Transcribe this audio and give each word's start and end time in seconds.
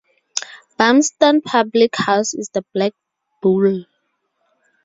Barmston 0.79 1.43
public 1.43 1.95
house 1.95 2.33
is 2.33 2.49
the 2.51 2.65
Black 2.73 2.93
Bull. 3.43 3.85